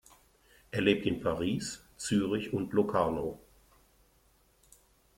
Er 0.71 0.81
lebt 0.81 1.05
in 1.05 1.19
Paris, 1.21 1.85
Zürich 1.95 2.53
und 2.53 2.73
Locarno. 2.73 3.39